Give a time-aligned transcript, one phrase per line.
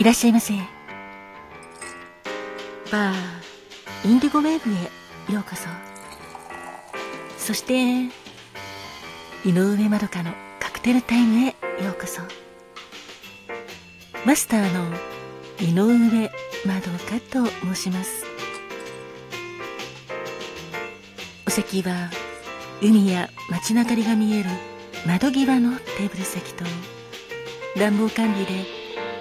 [0.00, 0.54] いらっしゃいませ。
[2.90, 3.14] バー
[4.10, 5.68] インディゴウェーブへようこそ。
[7.36, 8.06] そして
[9.44, 11.48] 井上まどかのカクテルタイムへ
[11.84, 12.22] ようこそ。
[14.24, 14.96] マスターの
[15.60, 16.30] 井上
[16.64, 18.24] まどかと申します。
[21.46, 22.08] お席は
[22.80, 24.48] 海や街の明かりが見える
[25.06, 26.64] 窓際のテーブル席と
[27.78, 28.79] 暖房管理で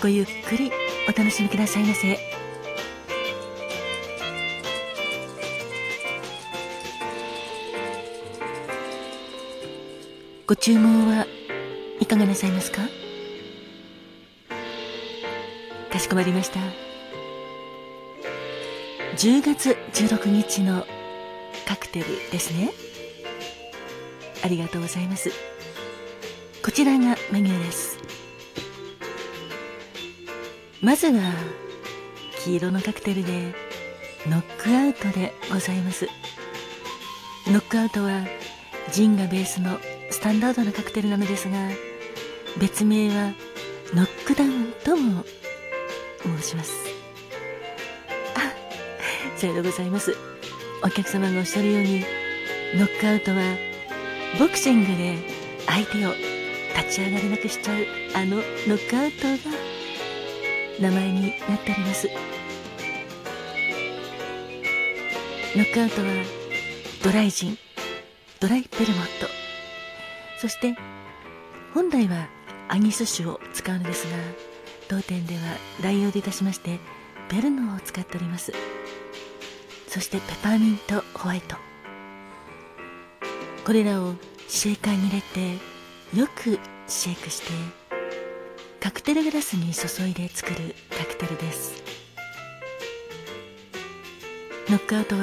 [0.00, 0.70] ごゆっくり
[1.08, 2.18] お楽しみくださいませ。
[10.46, 11.26] ご注文は
[11.98, 12.82] いかがなさいますか？
[15.90, 16.60] かしこまりました。
[19.16, 20.86] 10月16日の
[21.66, 22.70] カクテルですね。
[24.44, 25.30] ありがとうございます。
[26.62, 27.95] こちらがメニューです。
[30.82, 31.32] まずは
[32.44, 33.54] 黄色のカクテルで
[34.28, 36.06] ノックアウトでございます。
[37.46, 38.26] ノックアウトは
[38.92, 39.78] ジンがベースの
[40.10, 41.56] スタンダードなカクテルなのですが
[42.58, 43.32] 別名は
[43.94, 45.24] ノックダウンとも
[46.22, 46.74] 申します。
[48.34, 50.14] あさようでございます。
[50.84, 52.00] お客様がおっしゃるように
[52.74, 53.36] ノックアウトは
[54.38, 55.16] ボクシングで
[55.66, 56.12] 相手を
[56.76, 58.42] 立ち上がれなくしちゃうあのノ
[58.76, 59.65] ックアウトが
[60.80, 62.08] 名前になっております。
[65.56, 66.06] ノックアウトは
[67.02, 67.58] ドライジン
[68.40, 69.26] ドライベルモット。
[70.38, 70.76] そして
[71.72, 72.28] 本来は
[72.68, 74.16] アニス種を使うのですが
[74.88, 75.40] 当店では
[75.82, 76.78] 代用でいたしまして
[77.30, 78.52] ベルノを使っております。
[79.88, 81.56] そしてペパーミントホワイト。
[83.64, 84.14] これらを
[84.46, 85.54] シェーカーに入れて
[86.16, 87.85] よくシェイクして
[88.80, 91.82] カクテルグラスに注いで作るカクテルです。
[94.68, 95.20] ノックアウトは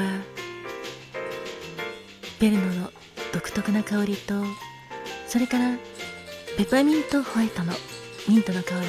[2.39, 2.91] ベルノの
[3.33, 4.35] 独特な香りと
[5.27, 5.77] それから
[6.57, 7.73] ペパーミントホワイトの
[8.27, 8.85] ミントの香りも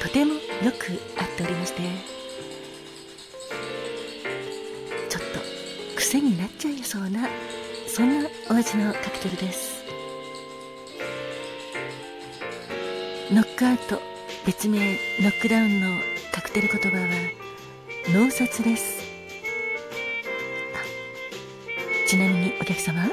[0.00, 0.40] とてもよ
[0.78, 1.82] く合っておりまして
[5.08, 7.28] ちょっと癖になっちゃいそうな
[7.88, 9.79] そんなお味のカクテルです。
[13.32, 14.00] ノックアウト。
[14.44, 14.78] 別名
[15.20, 16.00] ノックダウンの
[16.32, 17.06] カクテル言葉は
[18.08, 19.04] 脳殺です。
[22.08, 23.04] ちなみにお客様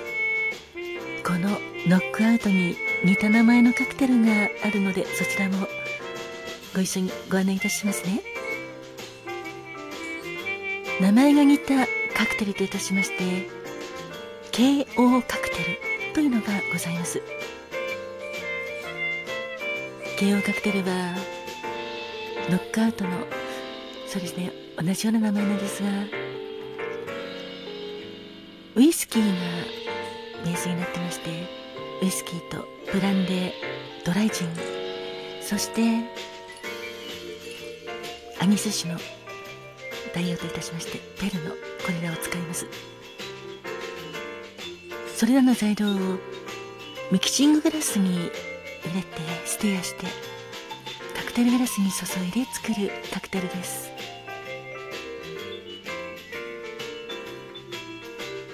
[1.23, 1.49] この
[1.87, 5.67] ノックアウトに似た名前のカクテルがあるのでそちらも
[6.73, 8.21] ご一緒にご案内いたしますね。
[10.99, 11.85] 名前が似た
[12.15, 13.47] カクテルといたしまして
[14.51, 17.21] KO カクテルというのがございます。
[20.17, 21.15] KO カクテルは
[22.49, 23.11] ノックアウトの
[24.07, 25.89] そうですね同じような名前なんですが
[28.75, 29.33] ウイスキーが
[30.43, 31.29] ベースになってまして
[32.01, 33.51] ウイスキーとブランデー
[34.05, 34.47] ドライジン
[35.41, 35.81] そして
[38.39, 38.99] アニス種の
[40.13, 41.57] 代用といたしましてペルのこ
[42.01, 42.65] れらを使います。
[45.17, 46.19] それらの材料を
[47.11, 48.29] ミキシンググラスに
[48.87, 49.07] 入れて
[49.45, 50.05] ステアして
[51.15, 53.91] カクテルグラスに注いで作るカクテルです。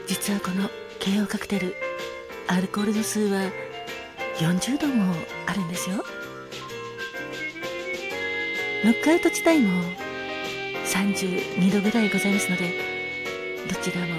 [0.08, 0.70] 実はこの
[1.00, 1.76] KO カクテル
[2.48, 3.52] アルコール度数は
[4.38, 5.14] 40度も
[5.46, 6.04] あるんですよ。
[8.86, 9.82] ノックアウト自体も
[10.86, 12.72] 32度ぐらいございますので
[13.70, 14.16] どちらも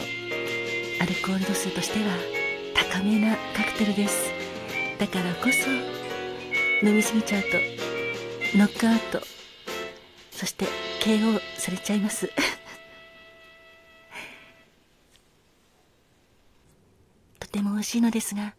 [1.01, 2.17] アルコール度数としては
[2.75, 4.31] 高めなカクテルです。
[4.99, 5.94] だからこそ
[6.85, 7.49] 飲みすぎちゃうと
[8.59, 9.23] ノックアウト。
[10.31, 10.67] そして
[11.01, 12.31] KO されちゃいます。
[17.41, 18.55] とても美味しいのですが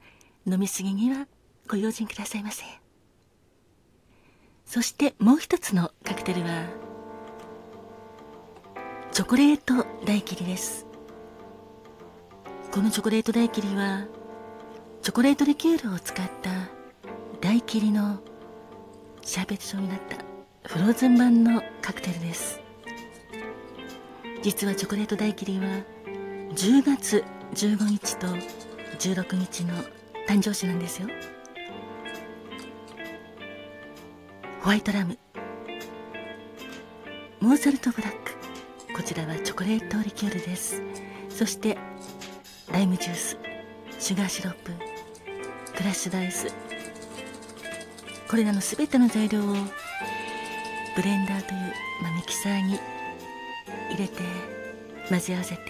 [0.47, 1.27] 飲みすぎには
[1.67, 2.63] ご用心くださいませ。
[4.65, 6.65] そしてもう一つのカクテルは
[9.11, 10.87] チョコレート大霧です。
[12.71, 14.07] このチョコレート大霧は
[15.03, 16.74] チョコレートリキュールを使った
[17.45, 18.17] 大切りの
[19.21, 20.17] シャーベット状になった
[20.67, 22.59] フローズン版のカクテルです。
[24.41, 25.67] 実はチョコレート大切りは
[26.55, 28.25] 10月15日と
[28.97, 29.75] 16日の
[30.27, 31.07] 誕生日なんですよ。
[34.61, 35.15] ホワイトラム。
[37.41, 38.33] モーツァルトブラック。
[38.95, 40.81] こちらはチョコレートリキュールです。
[41.29, 41.77] そして
[42.71, 43.37] ライムジュース
[43.99, 44.71] シュガーシロップ
[45.77, 46.47] クラッシュダイス。
[48.29, 49.53] これらの全ての材料を
[50.95, 51.59] ブレンダーという、
[52.01, 52.79] まあ、ミキサーに
[53.89, 54.21] 入れて
[55.09, 55.61] 混ぜ合わせて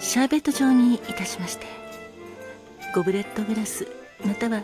[0.00, 1.66] シャーベット状にいたしまして
[2.94, 3.86] ゴブレットグラス
[4.24, 4.62] または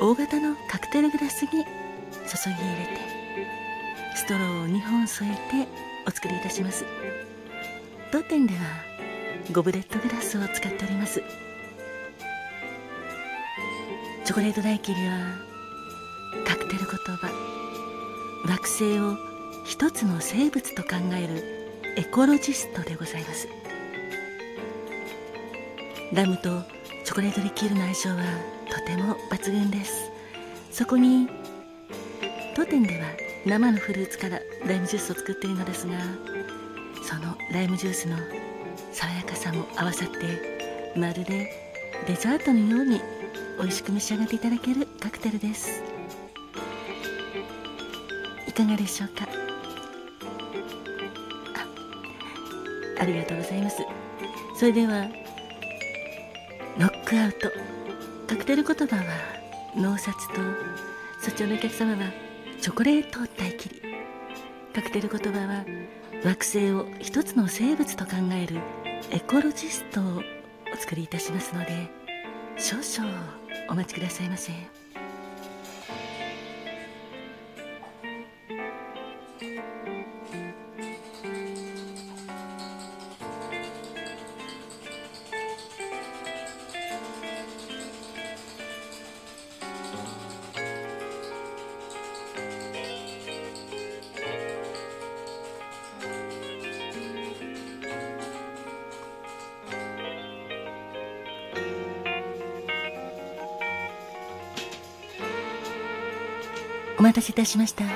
[0.00, 3.16] 大型のカクテルグラスに注ぎ入れて
[4.14, 5.68] ストローを2本添えて
[6.06, 6.84] お作りいたします。
[8.10, 8.60] 当店では
[9.52, 11.22] ゴブレットグラスを使っております。
[14.24, 15.45] チョコレート大切りは
[16.66, 17.30] カテル言葉。
[18.44, 19.16] 惑星を
[19.64, 21.44] 一つの生物と考える
[21.96, 23.48] エコロジストでございます。
[26.12, 26.62] ラムと
[27.04, 28.16] チョコレートリキュールの相性は
[28.68, 30.10] とても抜群です。
[30.72, 31.28] そこに
[32.56, 33.06] 当店では
[33.44, 35.94] 生のフルーツからライムジュースを作っているのですが
[37.04, 38.16] そのライムジュースの
[38.92, 41.48] 爽やかさも合わさってまるで
[42.08, 43.00] デザートのように
[43.58, 45.85] 美味しく召し上がっていただけるカクテルです。
[48.56, 49.26] かがでしょうか？
[52.98, 53.82] あありがとうございます。
[54.58, 55.06] それでは
[56.78, 57.52] ノックアウト。
[58.26, 59.02] カクテル言葉は
[59.76, 60.40] 脳札と
[61.20, 62.10] そちらのお客様は
[62.60, 63.82] チョコレート大切り
[64.74, 65.64] カクテル言葉は
[66.24, 68.60] 惑星を一つの生物と考える
[69.12, 70.22] エコロジストを
[70.74, 71.88] お作りいたしますので
[72.56, 73.14] 少々
[73.70, 74.50] お待ちくださいませ。
[107.06, 107.84] 待たせいたしました。
[107.84, 107.90] こ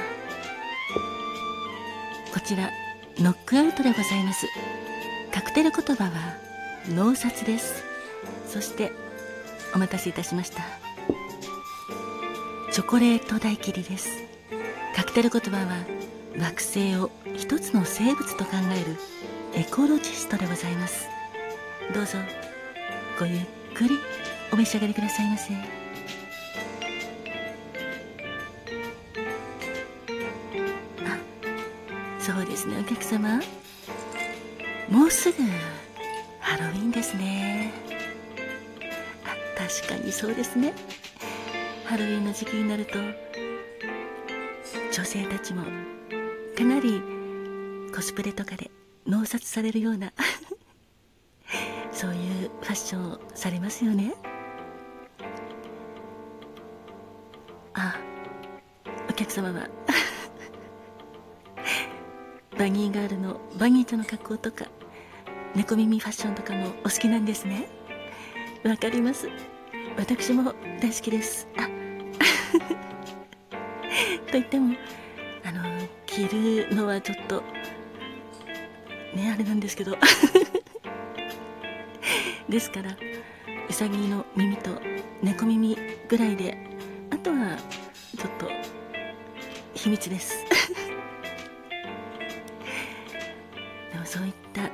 [2.45, 2.71] ちら
[3.19, 4.47] ノックアウトでございます。
[5.33, 6.11] カクテル言葉は
[6.89, 7.83] 脳札です。
[8.47, 8.93] そして
[9.75, 10.63] お待たせいたしました。
[12.71, 14.09] チョコレート大切りです。
[14.95, 15.85] カクテル言葉は
[16.39, 18.97] 惑星を一つの生物と考える
[19.61, 21.09] エコロジストでございます。
[21.93, 22.17] どうぞ
[23.19, 23.41] ごゆっ
[23.75, 23.99] くり
[24.53, 25.80] お召し上がりくださいませ。
[32.21, 33.41] そうですねお客様。
[34.89, 35.39] もうすぐ
[36.39, 37.73] ハロウィンですね。
[39.25, 40.75] あ確かにそうですね。
[41.87, 42.99] ハロウィンの時期になると
[44.93, 45.65] 女性たちも
[46.57, 47.03] かなり
[47.95, 48.71] コスプレとかで
[49.07, 50.13] 納札されるような
[51.91, 54.15] そういうファッションをされますよね。
[57.75, 57.97] あ
[59.09, 59.69] お客様は
[62.61, 64.67] バニーガールのバニーちゃんの格好とか
[65.55, 67.67] 猫耳ファッションとかもお好きなんですね？
[68.63, 69.31] わかります。
[69.97, 71.49] 私も大好きです。
[71.57, 71.63] あ
[74.27, 74.77] と言っても
[75.43, 75.63] あの
[76.05, 77.43] 着るのはちょっと
[79.15, 79.97] ねあれなんですけど。
[82.47, 82.95] ですから
[83.71, 84.71] うさぎの耳と
[85.23, 86.59] 猫耳ぐらいで
[87.11, 87.57] あとは
[88.19, 88.51] ちょっと
[89.73, 90.50] 秘密です。
[94.11, 94.69] そういったフ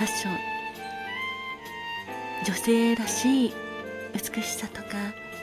[0.00, 0.36] ァッション
[2.44, 3.54] 女性らしい
[4.12, 4.98] 美しさとか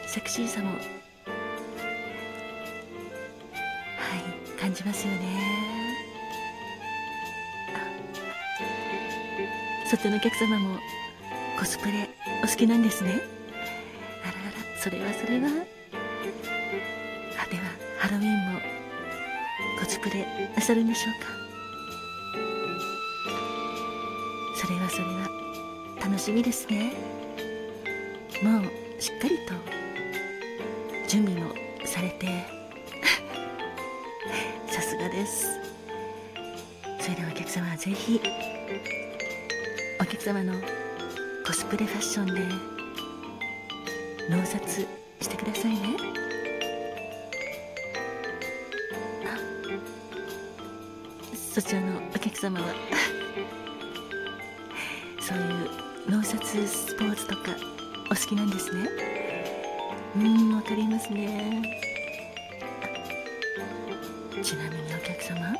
[0.05, 0.79] セクシーさもはい
[4.61, 5.19] 感じますよね。
[9.89, 10.77] そちらのお客様も
[11.57, 12.07] コスプレ
[12.43, 13.19] お好きなんですね。
[14.23, 15.47] あらあらそれはそれは。
[17.41, 17.63] あでは
[17.97, 18.59] ハロウィンも
[19.79, 21.42] コスプレなさるんでしょうか？
[24.63, 25.27] それはそれは
[26.01, 26.93] 楽しみですね。
[28.41, 28.61] もう
[28.97, 29.53] しっかりと
[31.05, 31.53] 準備も
[31.83, 32.27] されて。
[34.71, 35.59] さすがです。
[37.01, 38.21] それではお客様はぜひ
[39.99, 40.53] お客様の
[41.45, 42.33] コスプレファッションで
[44.29, 44.87] 納札
[45.19, 45.97] してくださいね。
[51.53, 52.67] そちらのお客様は
[55.25, 55.69] そういう
[56.09, 57.55] 納札スポーツとか
[58.07, 58.89] お好きなんですね？
[60.15, 61.61] うんわかりますね。
[64.43, 65.55] ちなみにお客様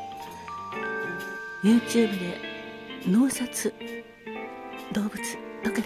[1.62, 2.38] YouTube で
[3.06, 3.72] 納札
[4.92, 5.12] 動物
[5.62, 5.82] とかで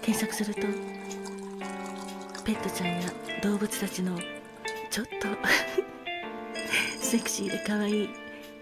[0.00, 0.62] 検索すると
[2.44, 3.12] ペットちゃんや
[3.42, 4.18] 動物たちの
[4.90, 5.28] ちょっと
[7.04, 8.08] セクシーで可愛い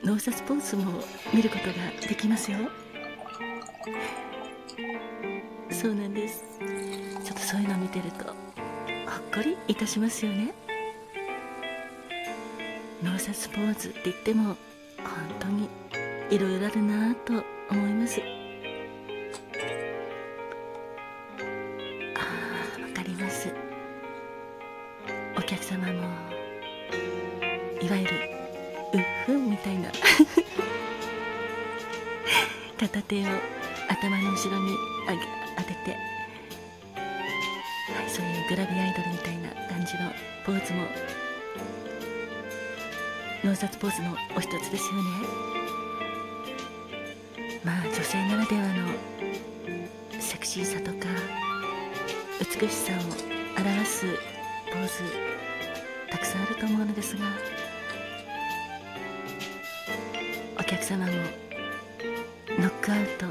[0.02, 1.00] 納札ポーズも
[1.32, 1.72] 見ることが
[2.08, 2.58] できますよ。
[5.80, 6.42] そうなんです。
[7.24, 8.34] ちょっとそういうのを見てるとほっ
[9.32, 10.52] こりいたしますよね。
[13.00, 14.56] 納札ポーズって言っても本
[15.38, 15.68] 当に
[16.30, 18.20] いろいろあるなと思います。
[22.16, 22.22] あ
[22.76, 23.54] あわかります。
[25.36, 26.02] お客様も
[27.80, 28.10] いわゆる
[28.94, 29.92] うっふんみたいな
[32.76, 33.26] 片手を
[33.88, 34.74] 頭の後ろに
[35.06, 35.90] あげ当てて、
[36.94, 40.10] はい、そういうグラビアアイドルみたいな感じの
[40.46, 40.84] ポーズも。
[43.44, 45.58] 納札ポーズのお一つですよね。
[47.64, 48.88] まあ女性ならではの
[50.20, 51.06] セクシーさとか
[52.40, 52.96] 美しさを
[53.60, 54.06] 表す
[54.72, 54.90] ポーズ
[56.10, 57.24] たくさんあると思うのですが
[60.58, 61.12] お客様も
[62.58, 63.26] ノックアウト